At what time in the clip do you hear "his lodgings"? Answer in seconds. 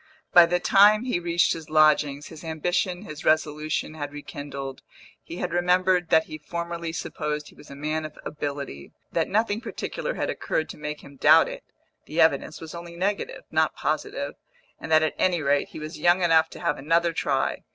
1.53-2.25